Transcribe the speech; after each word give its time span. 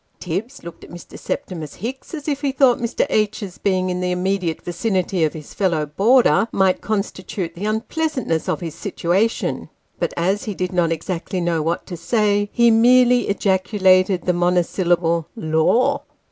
Tibbs 0.19 0.63
looked 0.63 0.83
at 0.83 0.89
Mr. 0.89 1.15
Septimus 1.15 1.75
Hicks, 1.75 2.15
as 2.15 2.27
if 2.27 2.41
he 2.41 2.51
thought 2.51 2.79
Mr. 2.79 3.05
H.'s 3.07 3.59
being 3.59 3.91
in 3.91 4.01
the 4.01 4.09
immediate 4.11 4.59
vicinity 4.63 5.23
of 5.25 5.33
his 5.33 5.53
fellow 5.53 5.85
boarder 5.85 6.47
might 6.51 6.81
constitute 6.81 7.53
the 7.53 7.65
unpleasantness 7.65 8.49
of 8.49 8.61
his 8.61 8.73
situation; 8.73 9.69
but 9.99 10.11
as 10.17 10.45
he 10.45 10.55
did 10.55 10.73
not 10.73 10.91
exactly 10.91 11.39
know 11.39 11.61
what 11.61 11.85
to 11.85 11.95
say, 11.95 12.49
he 12.51 12.71
merely 12.71 13.27
ejaculated 13.29 14.23
the 14.25 14.33
monosyllable" 14.33 15.27
Lor 15.35 16.01